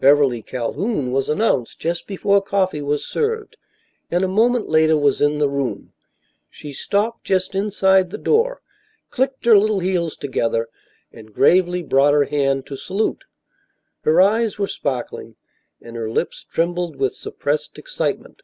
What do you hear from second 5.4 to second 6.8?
room. She